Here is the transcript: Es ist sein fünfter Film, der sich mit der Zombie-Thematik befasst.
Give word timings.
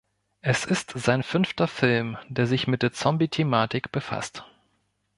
Es 0.41 0.65
ist 0.65 0.93
sein 0.97 1.21
fünfter 1.21 1.67
Film, 1.67 2.17
der 2.27 2.47
sich 2.47 2.65
mit 2.67 2.81
der 2.81 2.91
Zombie-Thematik 2.91 3.91
befasst. 3.91 4.43